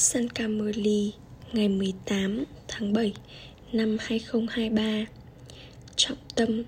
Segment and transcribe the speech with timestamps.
[0.00, 1.12] Sankameli
[1.52, 3.12] ngày 18 tháng 7
[3.72, 5.06] năm 2023
[5.96, 6.62] Trọng tâm,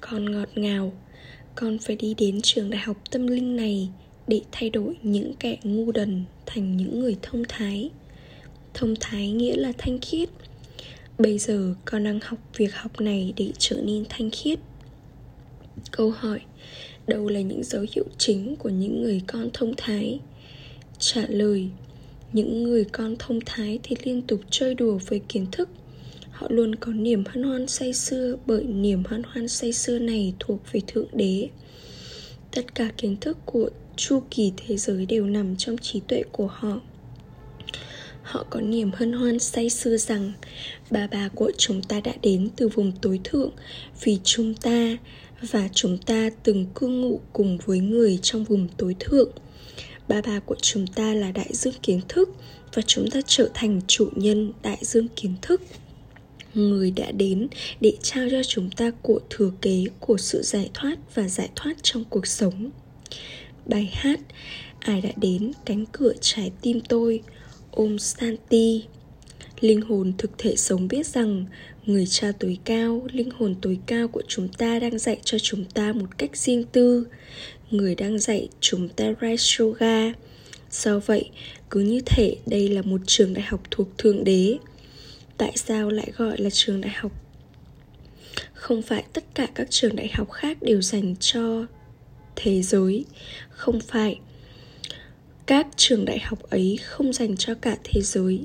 [0.00, 0.92] Con ngọt ngào.
[1.54, 3.88] Con phải đi đến trường đại học tâm linh này
[4.26, 7.90] Để thay đổi những kẻ ngu đần thành những người thông thái.
[8.74, 10.28] Thông thái nghĩa là thanh khiết.
[11.18, 14.58] Bây giờ con đang học việc học này để trở nên thanh khiết.
[15.90, 16.40] Câu hỏi,
[17.06, 20.20] Đâu là những dấu hiệu chính của những người con thông thái?
[20.98, 21.70] Trả lời
[22.32, 25.68] những người con thông thái thì liên tục chơi đùa với kiến thức.
[26.30, 30.34] Họ luôn có niềm hân hoan say sưa Bởi niềm hân hoan say sưa này
[30.40, 31.48] thuộc về Thượng Đế.
[32.50, 36.46] Tất cả kiến thức của chu kỳ thế giới đều nằm trong trí tuệ của
[36.46, 36.80] họ.
[38.22, 40.32] Họ có niềm hân hoan say sưa rằng
[40.90, 43.50] Bà bà của chúng ta đã đến từ vùng tối thượng
[44.02, 44.96] Vì chúng ta
[45.50, 49.30] và chúng ta từng cư ngụ cùng với người trong vùng tối thượng.
[50.08, 52.28] Ba ba của chúng ta là đại dương kiến thức
[52.74, 55.62] và chúng ta trở thành chủ nhân đại dương kiến thức.
[56.54, 57.48] Người đã đến
[57.80, 61.74] để trao cho chúng ta của thừa kế, của sự giải thoát và giải thoát
[61.82, 62.70] trong cuộc sống.
[63.66, 64.20] Bài hát,
[64.80, 67.22] ai đã đến cánh cửa trái tim tôi
[67.70, 68.84] ôm santi
[69.62, 71.44] linh hồn thực thể sống biết rằng
[71.86, 75.64] người cha tối cao linh hồn tối cao của chúng ta đang dạy cho chúng
[75.64, 77.06] ta một cách riêng tư
[77.70, 80.12] người đang dạy chúng ta Rice Yoga.
[80.70, 81.30] Do vậy,
[81.70, 84.58] cứ như thể đây là một trường đại học thuộc Thượng Đế.
[85.36, 87.12] Tại sao lại gọi là trường đại học?
[88.52, 91.66] Không phải tất cả các trường đại học khác đều dành cho
[92.36, 93.04] thế giới.
[93.50, 94.18] Không phải
[95.52, 98.40] các trường đại học ấy không dành cho cả thế giới.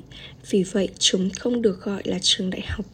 [0.50, 2.86] Vì vậy, chúng không được gọi là trường đại học.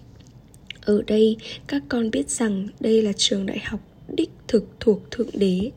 [0.80, 3.80] Ở đây, các con biết rằng đây là trường đại học
[4.16, 5.70] đích thực thuộc thượng đế.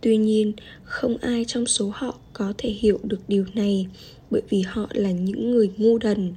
[0.00, 0.52] Tuy nhiên,
[0.84, 3.86] không ai trong số họ có thể hiểu được điều này,
[4.30, 6.34] bởi vì họ là những người ngu đần.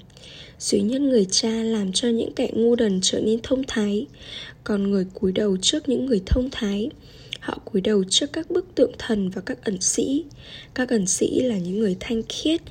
[0.60, 4.06] Duy nhất người cha làm cho những kẻ ngu đần trở nên thông thái,
[4.64, 6.90] còn người cúi đầu trước những người thông thái
[7.46, 10.26] họ cúi đầu trước các bức tượng thần và các ẩn sĩ.
[10.74, 12.62] Các ẩn sĩ là những người thanh khiết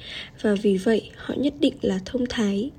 [0.40, 2.70] và vì vậy họ nhất định là thông thái.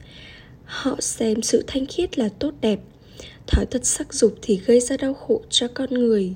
[0.65, 2.79] Họ xem sự thanh khiết là tốt đẹp.
[3.47, 6.33] Thói thật sắc dục thì gây ra đau khổ cho con người.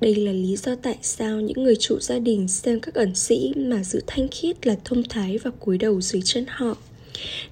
[0.00, 3.52] Đây là lý do tại sao những người trụ gia đình xem các ẩn sĩ
[3.56, 6.76] mà giữ thanh khiết là thông thái và cúi đầu dưới chân họ.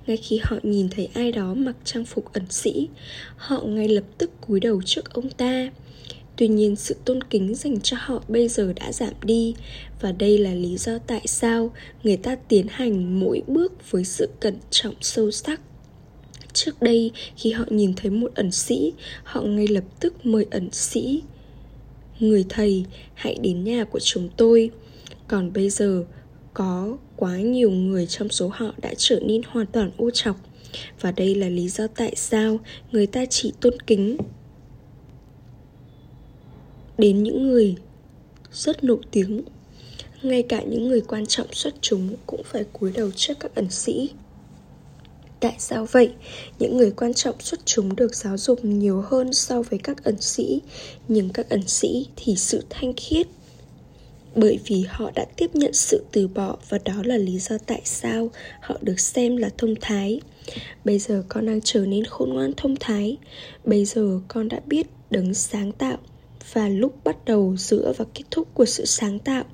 [0.07, 2.89] Ngay khi họ nhìn thấy ai đó mặc trang phục ẩn sĩ,
[3.37, 5.71] họ ngay lập tức cúi đầu trước ông ta
[6.37, 9.55] tuy nhiên, sự tôn kính dành cho họ bây giờ đã giảm đi.
[10.01, 11.73] Và đây là lý do tại sao
[12.03, 15.61] người ta tiến hành mỗi bước với sự cẩn trọng sâu sắc.
[16.53, 18.93] Trước đây, khi họ nhìn thấy một ẩn sĩ,
[19.25, 21.23] họ ngay lập tức mời ẩn sĩ,
[22.21, 22.85] người thầy,
[23.15, 24.71] hãy đến nhà của chúng tôi.
[25.29, 26.05] Còn bây giờ,
[26.55, 30.37] có quá nhiều người trong số họ đã trở nên hoàn toàn ô trọc
[31.01, 32.59] và đây là lý do tại sao
[32.93, 34.17] người ta chỉ tôn kính
[36.99, 37.77] đến những người
[38.53, 39.43] rất nổi tiếng
[40.23, 43.71] ngay cả những người quan trọng xuất chúng cũng phải cúi đầu trước các ẩn
[43.71, 44.11] sĩ
[45.45, 46.13] Tại sao vậy?
[46.59, 50.21] Những người quan trọng xuất chúng được giáo dục nhiều hơn so với các ẩn
[50.21, 50.61] sĩ,
[51.09, 53.27] nhưng các ẩn sĩ thì sự thanh khiết.
[54.35, 57.81] Bởi vì họ đã tiếp nhận sự từ bỏ và đó là lý do tại
[57.85, 60.21] sao họ được xem là thông thái.
[60.85, 63.17] Bây giờ con đang trở nên khôn ngoan thông thái.
[63.65, 65.99] Bây giờ con đã biết đấng sáng tạo
[66.53, 69.45] và lúc bắt đầu giữa và kết thúc của sự sáng tạo.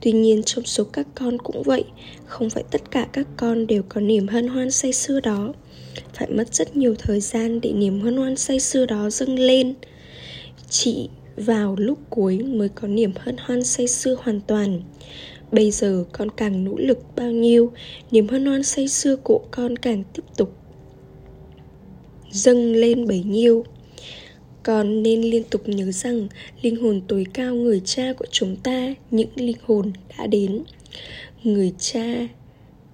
[0.00, 1.84] Tuy nhiên, trong số các con cũng vậy,
[2.26, 5.52] Không phải tất cả các con đều có niềm hân hoan say sưa đó.
[6.14, 9.74] Phải mất rất nhiều thời gian để niềm hân hoan say sưa đó dâng lên.
[10.70, 14.82] Chỉ vào lúc cuối mới có niềm hân hoan say sưa hoàn toàn.
[15.52, 17.72] Bây giờ con càng nỗ lực bao nhiêu,
[18.10, 20.56] Niềm hân hoan say sưa của con càng tiếp tục
[22.30, 23.64] dâng lên bấy nhiêu
[24.62, 26.28] con nên liên tục nhớ rằng
[26.62, 30.62] linh hồn tối cao người cha của chúng ta, những linh hồn đã đến.
[31.44, 32.28] Người cha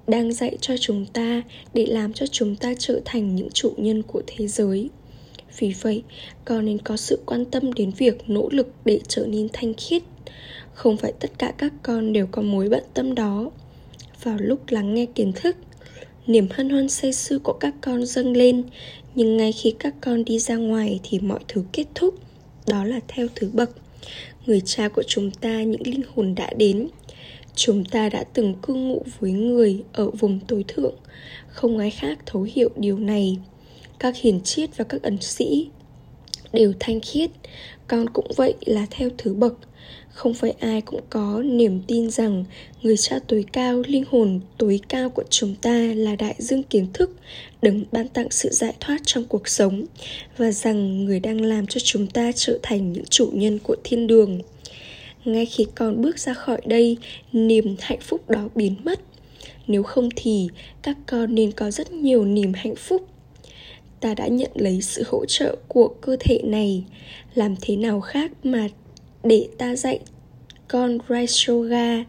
[0.06, 1.42] đang dạy cho chúng ta
[1.74, 4.90] để làm cho chúng ta trở thành những chủ nhân của thế giới.
[5.58, 6.02] Vì vậy,
[6.44, 10.02] con nên có sự quan tâm đến việc nỗ lực để trở nên thanh khiết.
[10.74, 13.50] Không phải tất cả các con đều có mối bận tâm đó.
[14.22, 15.56] Vào lúc lắng nghe kiến thức
[16.28, 18.62] niềm hân hoan say sưa của các con dâng lên.
[19.14, 22.14] Nhưng ngay khi các con đi ra ngoài thì mọi thứ kết thúc.
[22.66, 23.70] Đó là theo thứ bậc.
[24.46, 26.88] Người cha của chúng ta, những linh hồn đã đến.
[27.54, 30.94] Chúng ta đã từng cư ngụ với người ở vùng tối thượng.
[31.48, 33.38] Không ai khác thấu hiểu điều này.
[33.98, 35.68] Các hiền triết và các ẩn sĩ
[36.52, 37.30] đều thanh khiết.
[37.86, 39.54] Con cũng vậy là theo thứ bậc
[40.18, 42.44] không phải ai cũng có niềm tin rằng
[42.82, 46.86] người cha tối cao, linh hồn tối cao của chúng ta là đại dương kiến
[46.92, 47.16] thức,
[47.62, 49.84] đấng ban tặng sự giải thoát trong cuộc sống
[50.36, 54.06] và rằng người đang làm cho chúng ta trở thành những chủ nhân của thiên
[54.06, 54.40] đường.
[55.24, 56.96] Ngay khi con bước ra khỏi đây,
[57.32, 59.00] niềm hạnh phúc đó biến mất.
[59.66, 60.48] Nếu không thì
[60.82, 63.08] các con nên có rất nhiều niềm hạnh phúc.
[64.00, 66.84] Ta đã nhận lấy sự hỗ trợ của cơ thể này.
[67.34, 68.68] Làm thế nào khác mà
[69.28, 70.00] để ta dạy
[70.68, 72.04] con Raishoga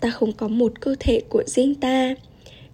[0.00, 2.14] ta không có một cơ thể của riêng ta.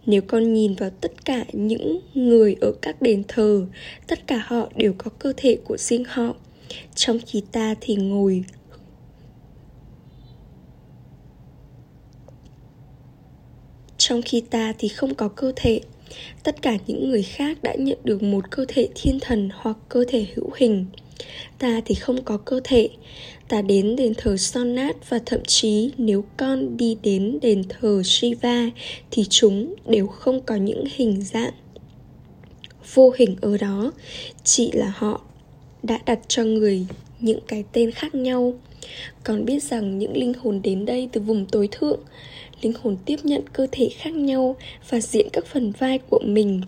[0.06, 3.66] Nếu con nhìn vào tất cả những người ở các đền thờ,
[4.06, 6.34] tất cả họ đều có cơ thể của riêng họ.
[6.94, 8.44] Trong khi ta thì ngồi
[13.98, 15.80] trong khi ta thì không có cơ thể.
[16.42, 20.04] Tất cả những người khác đã nhận được một cơ thể thiên thần hoặc cơ
[20.08, 20.86] thể hữu hình
[21.58, 22.88] ta thì không có cơ thể.
[23.48, 28.70] Ta đến đền thờ Sonat và thậm chí nếu con đi đến đền thờ Shiva
[29.10, 31.52] thì chúng đều không có những hình dạng
[32.94, 33.92] vô hình ở đó,
[34.44, 35.20] chỉ là họ
[35.82, 36.86] đã đặt cho người
[37.20, 38.54] những cái tên khác nhau.
[39.24, 42.00] Còn biết rằng những linh hồn đến đây từ vùng tối thượng,
[42.62, 44.56] linh hồn tiếp nhận cơ thể khác nhau
[44.90, 46.60] và diễn các phần vai của mình.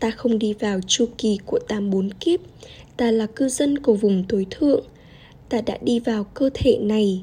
[0.00, 2.40] Ta không đi vào chu kỳ của tám bốn kiếp
[2.96, 4.84] ta là cư dân của vùng tối thượng.
[5.48, 7.22] Ta đã đi vào cơ thể này.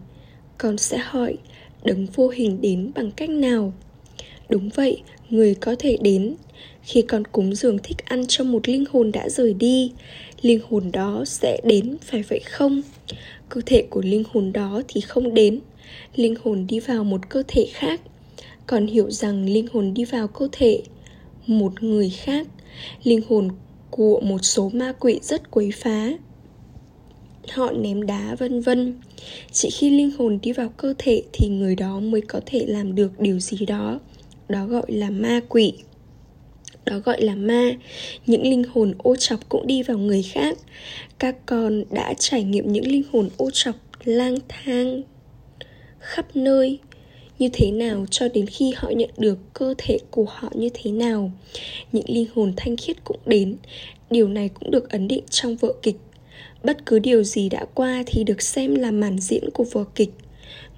[0.58, 1.38] Con sẽ hỏi,
[1.84, 3.74] đấng vô hình đến bằng cách nào?
[4.50, 6.36] Đúng vậy, người có thể đến.
[6.84, 9.92] Khi con cúng dường thích ăn cho một linh hồn đã rời đi,
[10.42, 12.82] linh hồn đó sẽ đến, phải vậy không?
[13.50, 15.60] Cơ thể của linh hồn đó thì không đến.
[16.16, 18.02] Linh hồn đi vào một cơ thể khác.
[18.68, 20.84] Còn hiểu rằng linh hồn đi vào cơ thể
[21.48, 22.48] một người khác.
[23.04, 23.50] Linh hồn
[23.92, 26.12] của một số ma quỷ rất quấy phá.
[27.50, 29.00] Họ ném đá, vân vân.
[29.52, 32.96] Chỉ khi linh hồn đi vào cơ thể thì người đó mới có thể làm
[32.96, 34.00] được điều gì đó.
[34.50, 35.74] Đó gọi là ma quỷ.
[36.86, 37.72] Đó gọi là ma.
[38.26, 40.58] Những linh hồn ô chọc cũng đi vào người khác.
[41.20, 45.02] Các con đã trải nghiệm những linh hồn ô chọc lang thang
[46.00, 46.80] khắp nơi
[47.42, 50.92] như thế nào cho đến khi họ nhận được cơ thể của họ như thế
[50.92, 51.32] nào.
[51.92, 53.56] Những linh hồn thanh khiết cũng đến.
[54.10, 55.96] Điều này cũng được ấn định trong vở kịch.
[56.64, 60.10] Bất cứ điều gì đã qua thì được xem là màn diễn của vở kịch.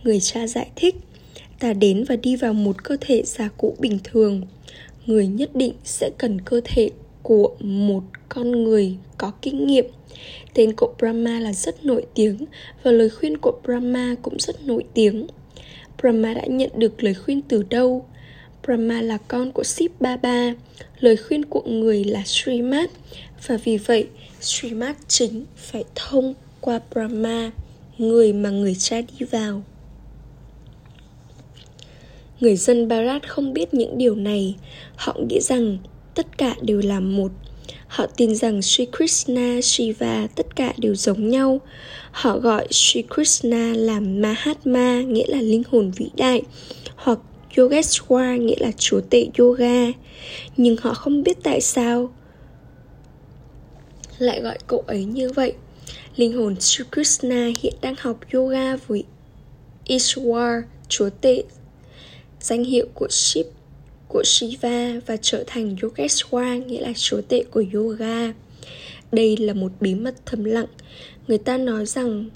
[0.04, 0.95] Người cha giải thích,
[1.60, 4.42] ta đến và đi vào một cơ thể già cũ bình thường.
[5.06, 6.89] Người nhất định sẽ cần cơ thể
[7.24, 9.86] của một con người có kinh nghiệm.
[10.54, 12.38] Tên của brahma là rất nổi tiếng
[12.83, 15.27] và lời khuyên của brahma cũng rất nổi tiếng
[16.03, 18.05] brahma đã nhận được lời khuyên từ đâu?
[18.65, 20.53] Brahma là con của Sip baba
[21.00, 22.89] lời khuyên của người là srimad
[23.47, 24.07] và vì vậy
[24.41, 27.51] Srimad chính phải thông qua Brahma,
[27.97, 29.63] Người mà người cha đi vào.
[32.39, 34.55] Người dân Bharat không biết những điều này.
[34.95, 35.77] Họ nghĩ rằng
[36.15, 37.31] tất cả đều là một
[37.94, 41.62] Họ tin rằng Sri Krishna, Shiva tất cả đều giống nhau.
[42.12, 46.42] Họ gọi Sri Krishna là Mahatma nghĩa là linh hồn vĩ đại
[46.95, 47.19] Hoặc
[47.56, 49.92] Yogeshwar nghĩa là chúa tể yoga.
[50.57, 52.13] Nhưng họ không biết tại sao
[54.18, 55.54] lại gọi cậu ấy như vậy.
[56.16, 59.04] Linh hồn Sri Krishna hiện đang học yoga với
[59.86, 61.44] Ishwar, chúa tể,
[62.39, 63.50] danh hiệu của Shiva
[64.13, 68.34] của Shiva và trở thành Yogeshwar nghĩa là chúa tể của yoga.
[69.12, 70.65] Đây là một bí mật thầm lặng.
[71.27, 72.29] Người ta nói rằng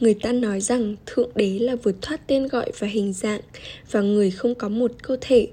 [0.00, 3.40] Người ta nói rằng Thượng Đế là vượt thoát tên gọi và hình dạng
[3.90, 5.48] và người không có một cơ thể.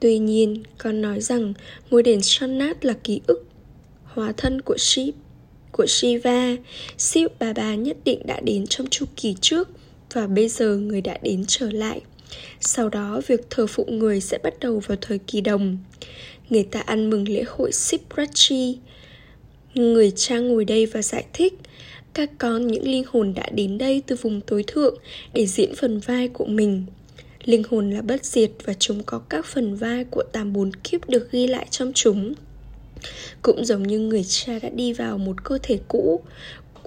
[0.00, 1.54] Tuy nhiên, con nói rằng
[1.90, 3.44] ngôi đền Sonat là ký ức
[4.04, 5.14] hóa thân của Shiv,
[5.72, 6.56] của Shiva.
[6.98, 9.68] Shiv Baba nhất định đã đến trong chu kỳ trước
[10.12, 12.00] và bây giờ người đã đến trở lại.
[12.60, 15.78] Sau đó, việc thờ phụng người sẽ bắt đầu vào thời kỳ đồng.
[16.50, 18.78] Người ta ăn mừng lễ hội Siprachi.
[19.74, 21.54] Người cha ngồi đây và giải thích
[22.14, 24.98] các con những linh hồn đã đến đây từ vùng tối thượng
[25.34, 26.86] để diễn phần vai của mình
[27.46, 31.08] Linh hồn là bất diệt và chúng có các phần vai của tam bốn kiếp
[31.08, 32.34] được ghi lại trong chúng.
[33.42, 36.20] Cũng giống như người cha đã đi vào một cơ thể cũ,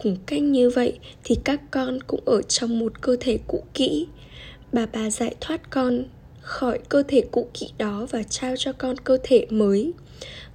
[0.03, 4.07] cùng cách như vậy thì các con cũng ở trong một cơ thể cũ kỹ.
[4.73, 6.03] Bà bà giải thoát con
[6.41, 9.93] khỏi cơ thể cũ kỹ đó và trao cho con cơ thể mới.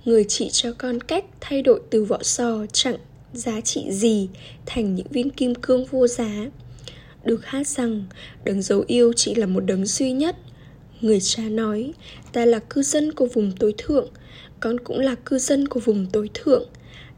[0.04, 2.98] Người chỉ cho con cách thay đổi từ vỏ sò chẳng
[3.32, 4.28] giá trị gì
[4.66, 6.50] thành những viên kim cương vô giá
[7.24, 8.04] được hát rằng
[8.44, 10.36] đấng dấu yêu chỉ là một đấng duy nhất
[11.04, 11.92] Người cha nói,
[12.32, 14.08] ta là cư dân của vùng tối thượng,
[14.60, 16.68] con cũng là cư dân của vùng tối thượng.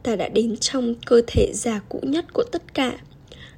[0.06, 2.98] Ta đã đến trong cơ thể già cũ nhất của tất cả.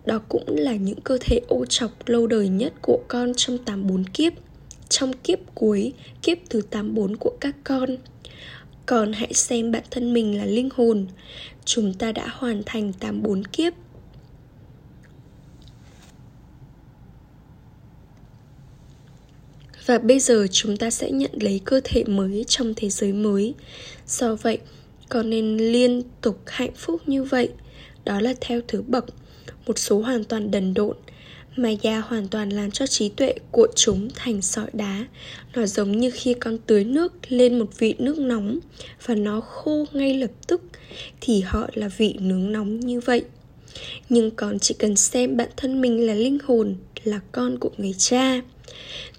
[0.04, 4.04] Đó cũng là những cơ thể ô trọc lâu đời nhất của con trong 84
[4.04, 4.32] kiếp.
[4.88, 7.96] Trong kiếp cuối, kiếp thứ 84 của các con.
[8.86, 11.06] Còn hãy xem bản thân mình là linh hồn.
[11.64, 13.72] Chúng ta đã hoàn thành 84 kiếp
[19.86, 23.54] và bây giờ chúng ta sẽ nhận lấy cơ thể mới trong thế giới mới
[24.06, 24.58] do vậy
[25.08, 27.48] con nên liên tục hạnh phúc như vậy?
[28.04, 29.04] Đó là theo thứ bậc.
[29.66, 30.96] Một số hoàn toàn đần độn.
[31.56, 35.06] Maya hoàn toàn làm cho trí tuệ của chúng thành sỏi đá.
[35.54, 38.58] Nó giống như khi con tưới nước lên một vị nước nóng
[39.06, 40.62] Và nó khô ngay lập tức,
[41.20, 43.22] Thì họ là vị nướng nóng như vậy.
[44.08, 46.74] Nhưng con chỉ cần xem bản thân mình là linh hồn,
[47.04, 48.40] Là con của người cha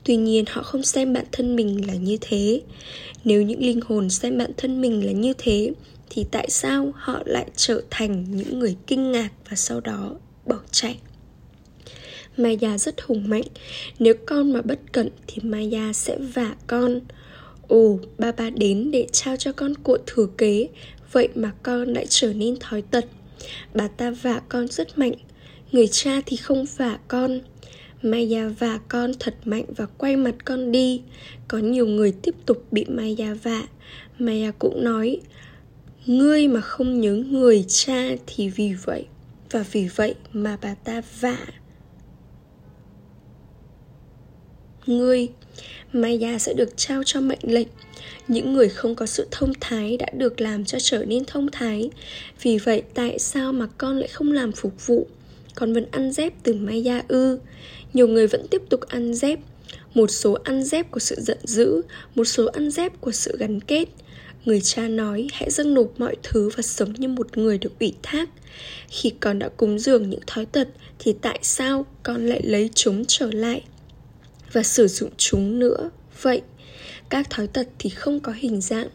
[0.03, 2.61] tuy nhiên họ không xem bản thân mình là như thế.
[3.23, 5.71] Nếu những linh hồn xem bản thân mình là như thế
[6.09, 10.15] thì tại sao họ lại trở thành những người kinh ngạc và sau đó
[10.45, 10.97] bỏ chạy?
[12.37, 13.43] Maya rất hùng mạnh.
[13.99, 16.99] Nếu con mà bất cẩn thì Maya sẽ vả con.
[17.67, 20.67] Ồ, ba ba đến để trao cho con cuộn thừa kế.
[21.11, 23.05] Vậy mà con lại trở nên thói tật.
[23.73, 25.13] Bà ta vả con rất mạnh.
[25.71, 27.39] Người cha thì không vả con.
[28.01, 31.01] Maya và con thật mạnh và quay mặt con đi.
[31.47, 33.63] Có nhiều người tiếp tục bị Maya vạ
[34.19, 35.19] Maya cũng nói,
[36.05, 39.05] Ngươi mà không nhớ người cha thì vì vậy
[39.51, 41.37] Và vì vậy mà bà ta vạ
[44.85, 45.27] Ngươi,
[45.93, 47.67] Maya sẽ được trao cho mệnh lệnh.
[48.27, 51.89] Những người không có sự thông thái đã được làm cho trở nên thông thái.
[52.41, 55.07] Vì vậy, tại sao mà con lại không làm phục vụ?
[55.55, 57.39] Con vẫn ăn dép từ maya ư?
[57.93, 59.39] Nhiều người vẫn tiếp tục ăn dép.
[59.93, 61.81] Một số ăn dép của sự giận dữ,
[62.15, 63.85] một số ăn dép của sự gắn kết.
[64.45, 67.93] Người cha nói, hãy dâng nộp mọi thứ và sống như một người được ủy
[68.03, 68.29] thác.
[68.89, 70.67] Khi con đã cúng dường những thói tật,
[70.99, 73.63] thì tại sao con lại lấy chúng trở lại
[74.51, 75.89] và sử dụng chúng nữa?
[76.21, 76.41] Vậy,
[77.09, 78.87] các thói tật thì không có hình dạng.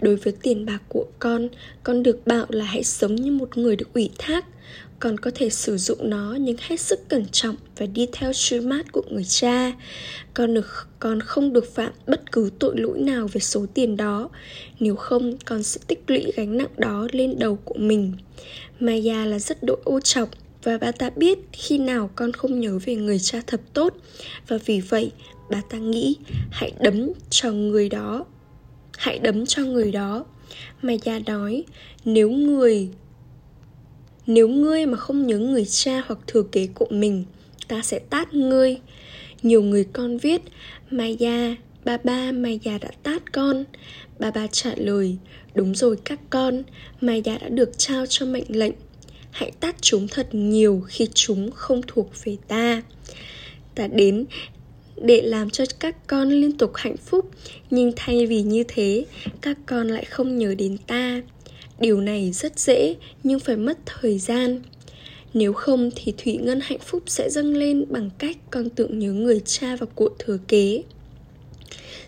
[0.00, 1.48] Đối với tiền bạc của con
[1.82, 4.44] con được bảo là hãy sống như một người được ủy thác
[5.00, 8.60] con có thể sử dụng nó nhưng hết sức cẩn trọng và đi theo suy
[8.60, 9.72] mát của người cha.
[10.34, 14.28] Con được con không được phạm bất cứ tội lỗi nào về số tiền đó.
[14.80, 18.12] Nếu không, con sẽ tích lũy gánh nặng đó lên đầu của mình.
[18.80, 20.28] Maya là rất đội ô trọc
[20.62, 23.94] và bà ta biết khi nào con không nhớ về người cha thật tốt.
[24.48, 25.12] Và vì vậy,
[25.50, 26.16] bà ta nghĩ
[26.50, 28.24] hãy đấm cho người đó
[28.96, 30.24] hãy đấm cho người đó.
[30.82, 31.64] Maya nói,
[32.04, 32.88] nếu người
[34.26, 37.24] nếu ngươi mà không nhớ người cha hoặc thừa kế của mình
[37.68, 38.76] Ta sẽ tát ngươi.
[39.42, 40.42] Nhiều người con viết
[40.90, 43.64] Maya, ba ba Maya đã tát con.
[44.18, 45.16] Ba ba trả lời
[45.54, 46.62] Đúng rồi các con
[47.00, 48.72] Maya đã được trao cho mệnh lệnh.
[49.30, 52.82] Hãy tát chúng thật nhiều khi chúng không thuộc về ta.
[53.74, 54.24] Ta đến
[55.02, 57.30] để làm cho các con liên tục hạnh phúc
[57.70, 59.04] nhưng thay vì như thế
[59.40, 61.22] các con lại không nhớ đến ta
[61.80, 64.62] điều này rất dễ, nhưng phải mất thời gian.
[65.34, 69.12] Nếu không thì thủy ngân hạnh phúc sẽ dâng lên bằng cách con tưởng nhớ
[69.12, 70.82] người cha và cụ thừa kế.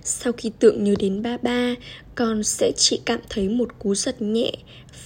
[0.05, 1.75] Sau khi tưởng nhớ đến ba ba,
[2.15, 4.53] con sẽ chỉ cảm thấy một cú giật nhẹ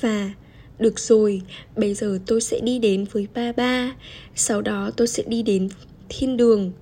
[0.01, 0.31] và,
[0.79, 1.43] được rồi,
[1.77, 3.97] bây giờ tôi sẽ đi đến với ba ba.
[4.35, 5.69] Sau đó tôi sẽ đi đến
[6.09, 6.73] thiên đường.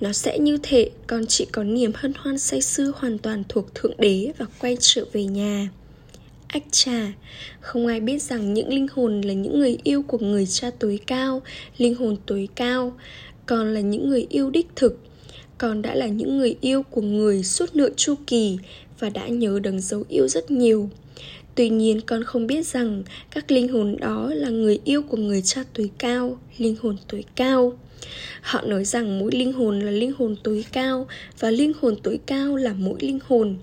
[0.00, 3.74] Nó sẽ như thế, con chỉ có niềm hân hoan say sưa hoàn toàn thuộc
[3.74, 5.68] thượng đế và quay trở về nhà
[6.48, 7.12] ách trà
[7.60, 11.00] không ai biết rằng những linh hồn là những người yêu của người cha tối
[11.06, 11.42] cao,
[11.78, 12.96] linh hồn tối cao,
[13.46, 14.98] còn là những người yêu đích thực,
[15.58, 18.58] còn đã là những người yêu của người suốt nửa chu kỳ
[18.98, 20.90] và đã nhớ đấng dấu yêu rất nhiều.
[21.54, 25.42] Tuy nhiên, con không biết rằng các linh hồn đó là người yêu của người
[25.42, 27.78] cha tối cao, linh hồn tối cao.
[28.40, 31.06] Họ nói rằng mỗi linh hồn là linh hồn tối cao
[31.38, 33.56] và linh hồn tối cao là mỗi linh hồn.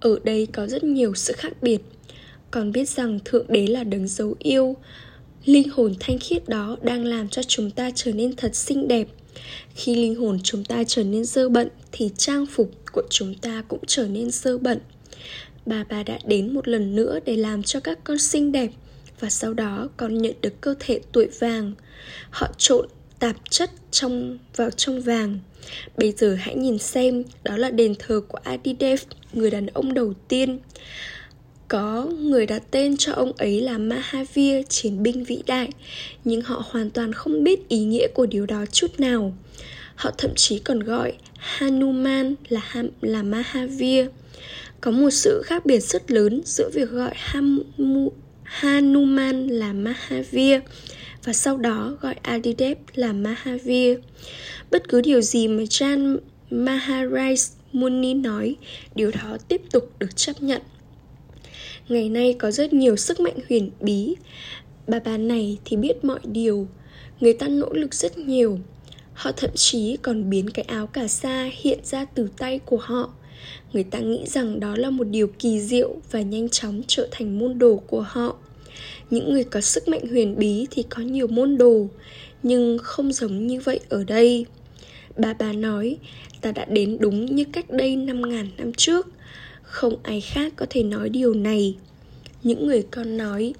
[0.00, 1.78] Ở đây có rất nhiều sự khác biệt
[2.50, 4.76] còn biết rằng thượng đế là đấng dấu yêu.
[5.44, 9.08] Linh hồn thanh khiết đó đang làm cho chúng ta trở nên thật xinh đẹp.
[9.74, 13.62] Khi linh hồn chúng ta trở nên dơ bận thì trang phục của chúng ta
[13.68, 14.78] cũng trở nên dơ bận
[15.66, 18.70] bà bà đã đến một lần nữa để làm cho các con xinh đẹp,
[19.20, 21.72] và sau đó con nhận được cơ thể tuổi vàng.
[22.30, 22.88] Họ trộn
[23.18, 25.38] tạp chất trong, vào trong vàng.
[25.96, 29.00] Bây giờ hãy nhìn xem, đó là đền thờ của adidev
[29.32, 30.58] người đàn ông đầu tiên
[31.70, 35.68] có người đặt tên cho ông ấy là Mahavir, chiến binh vĩ đại,
[36.24, 39.34] nhưng họ hoàn toàn không biết ý nghĩa của điều đó chút nào.
[39.94, 44.06] Họ thậm chí còn gọi Hanuman là Ham, là Mahavir.
[44.80, 48.12] Có một sự khác biệt rất lớn giữa việc gọi Hamu,
[48.42, 50.60] Hanuman là Mahavir
[51.24, 53.98] và sau đó gọi Adidev là Mahavir.
[54.70, 56.18] Bất cứ điều gì mà Jan
[56.50, 58.56] Maharaj Muni nói,
[58.94, 60.62] điều đó tiếp tục được chấp nhận.
[61.90, 64.14] Ngày nay có rất nhiều sức mạnh huyền bí.
[64.86, 66.68] Bà bà này thì biết mọi điều.
[67.20, 68.58] Người ta nỗ lực rất nhiều.
[69.14, 73.10] Họ thậm chí còn biến cái áo cà sa hiện ra từ tay của họ.
[73.72, 77.38] Người ta nghĩ rằng đó là một điều kỳ diệu và nhanh chóng trở thành
[77.38, 78.36] môn đồ của họ.
[79.10, 81.88] Những người có sức mạnh huyền bí thì có nhiều môn đồ,
[82.42, 84.46] nhưng không giống như vậy ở đây.
[85.16, 85.96] Bà bà nói,
[86.40, 89.06] ta đã đến đúng như cách đây năm ngàn năm trước.
[89.70, 91.76] Không ai khác có thể nói điều này.
[92.42, 93.54] Những người con nói,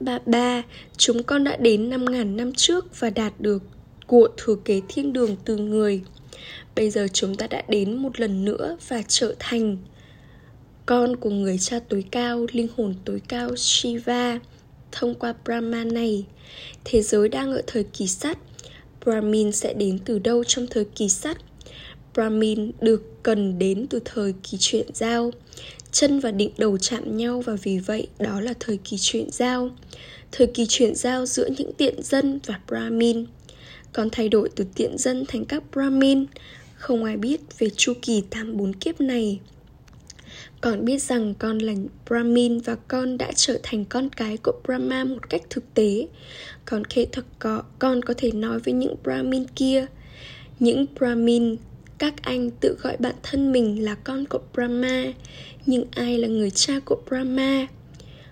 [0.00, 0.62] Bà ba,
[0.96, 3.62] chúng con đã đến năm ngàn năm trước và đạt được
[4.06, 6.02] của thừa kế thiên đường từ người.
[6.76, 9.76] Bây giờ chúng ta đã đến một lần nữa và trở thành
[10.86, 14.38] con của người cha tối cao, linh hồn tối cao Shiva
[14.92, 16.24] thông qua Brahma này.
[16.84, 18.38] Thế giới đang ở thời kỳ sắt.
[19.04, 21.36] Brahmin sẽ đến từ đâu trong thời kỳ sắt?
[22.14, 25.30] Brahmin được cần đến từ thời kỳ chuyện giao.
[25.92, 29.70] Chân và định đầu chạm nhau và vì vậy đó là thời kỳ chuyện giao.
[30.32, 33.26] Thời kỳ chuyển giao giữa những tiện dân và Brahmin.
[33.92, 36.26] Còn thay đổi từ tiện dân thành các Brahmin,
[36.74, 39.40] không ai biết về chu kỳ tam bốn kiếp này.
[40.60, 41.72] Con biết rằng con là
[42.08, 46.06] Brahmin và con đã trở thành con cái của Brahma một cách thực tế.
[46.64, 49.86] còn khi thật có, con có thể nói với những Brahmin kia.
[50.60, 51.56] Những Brahmin,
[52.02, 55.12] các anh tự gọi bản thân mình là con của Brahma,
[55.66, 57.66] nhưng ai là người cha của Brahma?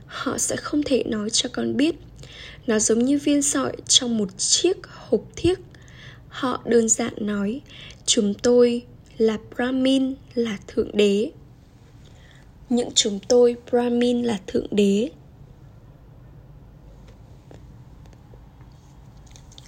[0.07, 1.95] Họ sẽ không thể nói cho con biết.
[2.67, 5.59] Nó giống như viên sỏi trong một chiếc hộp thiếc.
[6.29, 7.61] Họ đơn giản nói,
[8.07, 8.83] chúng tôi
[9.19, 11.31] là Brahmin, là Thượng Đế
[12.69, 15.11] những chúng tôi Brahmin là Thượng Đế.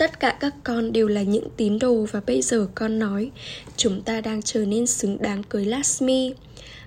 [0.02, 3.30] Tất cả các con đều là những tín đồ và bây giờ con nói
[3.76, 6.34] chúng ta đang trở nên xứng đáng cưới Lasmi.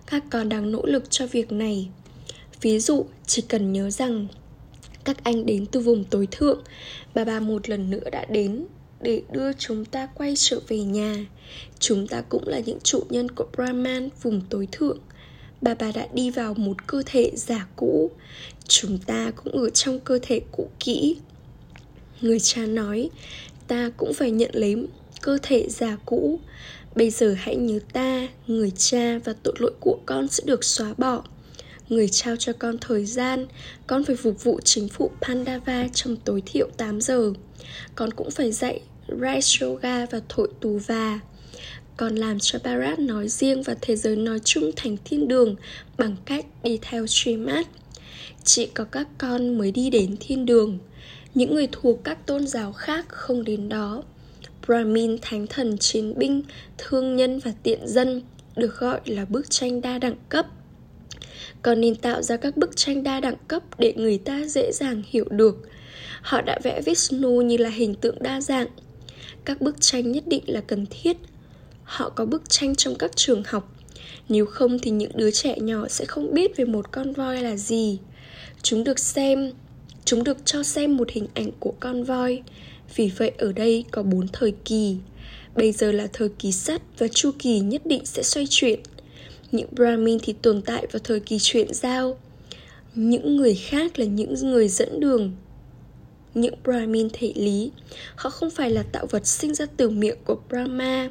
[0.06, 1.89] Các con đang nỗ lực cho việc này.
[2.62, 4.28] Ví dụ, chỉ cần nhớ rằng
[5.04, 6.63] các anh đến từ vùng tối thượng,
[7.13, 8.65] bà bà một lần nữa đã đến
[9.01, 11.25] để đưa chúng ta quay trở về nhà.
[11.80, 14.97] Chúng ta cũng là những chủ nhân của Brahman vùng tối thượng
[15.62, 18.12] bà bà đã đi vào một cơ thể giả cũ
[18.67, 21.17] chúng ta cũng ở trong cơ thể cũ kỹ
[22.21, 23.10] người cha nói
[23.67, 24.75] ta cũng phải nhận lấy
[25.21, 26.39] cơ thể già cũ.
[26.95, 30.93] Bây giờ hãy nhớ ta người cha và tội lỗi của con sẽ được xóa
[30.97, 31.23] bỏ.
[31.89, 33.45] Người trao cho con thời gian
[33.88, 37.34] con phải phục vụ chính phủ pandava trong tối thiểu 8 giờ.
[37.95, 41.19] Con cũng phải dạy rice yoga và thổi tù và
[41.97, 45.56] còn làm cho Bharat nói riêng và thế giới nói chung thành thiên đường
[45.97, 47.65] bằng cách đi theo Srimad.
[48.43, 50.80] Chỉ có các con mới đi đến thiên đường,
[51.36, 54.04] những người thuộc các tôn giáo khác không đến đó.
[54.65, 56.43] Brahmin, thánh thần, chiến binh,
[56.78, 58.21] thương nhân và tiện dân
[58.56, 60.45] được gọi là bức tranh đa đẳng cấp.
[61.62, 65.04] Còn nên tạo ra các bức tranh đa đẳng cấp để người ta dễ dàng
[65.08, 65.69] hiểu được.
[66.21, 68.67] Họ đã vẽ Vishnu như là hình tượng đa dạng.
[69.45, 71.17] Các bức tranh nhất định là cần thiết
[71.86, 73.71] họ có bức tranh trong các trường học
[74.30, 77.56] nếu không thì những đứa trẻ nhỏ sẽ không biết về một con voi là
[77.56, 78.00] gì
[78.62, 79.52] chúng được xem
[80.05, 82.43] chúng được cho xem một hình ảnh của con voi.
[82.95, 84.97] Vì vậy ở đây có bốn thời kỳ.
[85.55, 88.79] Bây giờ là thời kỳ sắt và chu kỳ nhất định sẽ xoay chuyển.
[89.51, 92.17] Những brahmin thì tồn tại vào thời kỳ chuyển giao.
[92.95, 95.31] Những người khác là những người dẫn đường.
[96.33, 97.71] Những brahmin thể lý,
[98.15, 101.09] họ không phải là tạo vật sinh ra từ miệng của brahma.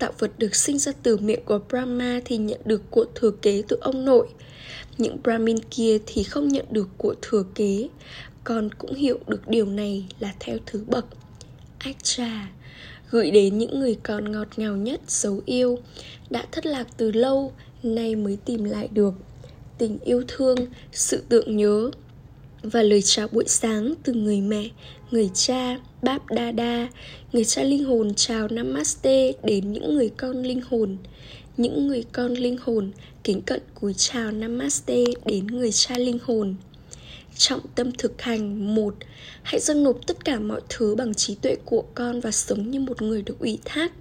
[0.00, 3.62] Tạo vật được sinh ra từ miệng của Brahma thì nhận được của thừa kế
[3.68, 4.28] từ ông nội.
[5.00, 7.88] Những Brahmin kia thì không nhận được của thừa kế,
[8.44, 11.06] con cũng hiểu được điều này là theo thứ bậc.
[11.78, 12.50] Ách trà,
[13.10, 15.78] gửi đến những người con ngọt ngào nhất dấu yêu,
[16.30, 19.14] đã thất lạc từ lâu, nay mới tìm lại được.
[19.78, 20.56] Tình yêu thương,
[20.92, 21.90] sự tượng nhớ,
[22.62, 24.68] và lời chào buổi sáng từ người mẹ,
[25.10, 26.88] người cha, Báp Đa Đa,
[27.32, 30.96] người cha linh hồn chào Namaste đến những người con linh hồn.
[31.60, 32.90] Những người con linh hồn
[33.24, 36.54] kính cận cúi chào Namaste đến người cha linh hồn.
[37.36, 38.94] Trọng tâm thực hành một
[39.42, 42.80] Hãy dâng nộp tất cả mọi thứ bằng trí tuệ của con và sống như
[42.80, 43.92] một người được ủy thác.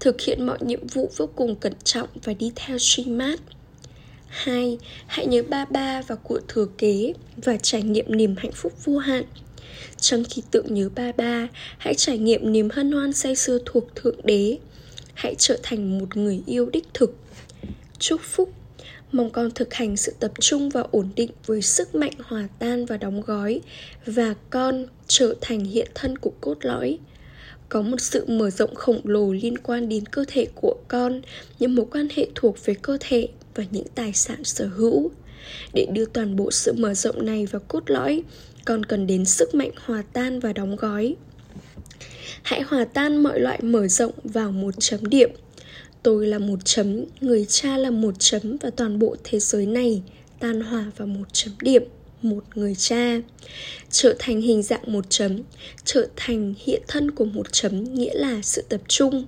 [0.00, 3.38] Thực hiện mọi nhiệm vụ vô cùng cẩn trọng và đi theo Srimad.
[4.28, 4.78] 2.
[5.06, 8.98] Hãy nhớ ba ba và của thừa kế và trải nghiệm niềm hạnh phúc vô
[8.98, 9.24] hạn.
[10.00, 13.94] Trong khi tự nhớ ba ba, hãy trải nghiệm niềm hân hoan say sưa thuộc
[13.94, 14.58] Thượng Đế
[15.18, 17.16] hãy trở thành một người yêu đích thực.
[17.98, 18.52] Chúc phúc.
[19.12, 22.86] Mong con thực hành sự tập trung và ổn định với sức mạnh hòa tan
[22.86, 23.60] và đóng gói,
[24.06, 26.98] và con trở thành hiện thân của cốt lõi.
[27.68, 31.20] Có một sự mở rộng khổng lồ liên quan đến cơ thể của con,
[31.58, 35.10] những mối quan hệ thuộc về cơ thể và những tài sản sở hữu.
[35.74, 38.22] Để đưa toàn bộ sự mở rộng này vào cốt lõi,
[38.64, 41.16] con cần đến sức mạnh hòa tan và đóng gói
[42.42, 45.30] hãy hòa tan mọi loại mở rộng vào một chấm điểm.
[46.02, 50.02] Tôi là một chấm, người cha là một chấm và toàn bộ thế giới này
[50.40, 51.82] tan hòa vào một chấm điểm,
[52.22, 53.20] một người cha.
[53.90, 55.42] Trở thành hình dạng một chấm,
[55.84, 59.26] trở thành hiện thân của một chấm nghĩa là sự tập trung.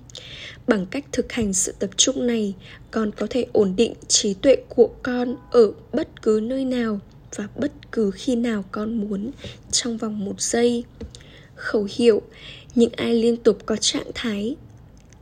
[0.67, 2.53] Bằng cách thực hành sự tập trung này,
[2.91, 6.99] con có thể ổn định trí tuệ của con ở bất cứ nơi nào
[7.35, 9.31] và bất cứ khi nào con muốn
[9.71, 10.83] trong vòng một giây.
[11.55, 12.21] Khẩu hiệu
[12.75, 14.55] những ai liên tục có trạng thái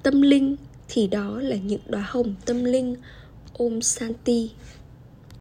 [0.03, 0.55] tâm linh
[0.87, 2.95] thì đó là những đóa hồng tâm linh.
[3.57, 4.49] Om santi